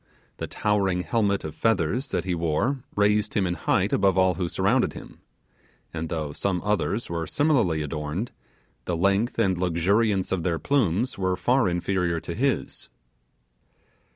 [0.37, 4.49] The towering helmet of feathers that he wore raised him in height above all who
[4.49, 5.19] surrounded him;
[5.93, 8.31] and though some others were similarly adorned,
[8.85, 11.37] the length and luxuriance of their plumes were
[11.69, 12.89] inferior to his.